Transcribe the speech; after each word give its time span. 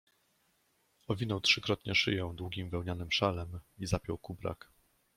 Owinął 1.07 1.41
trzykrotnie 1.41 1.95
szyję 1.95 2.31
długim 2.35 2.69
wełnianym 2.69 3.11
szalem 3.11 3.59
i 3.77 3.85
zapiął 3.87 4.17
kubrak. 4.17 4.69